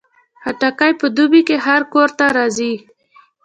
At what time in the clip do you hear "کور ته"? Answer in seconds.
1.93-2.25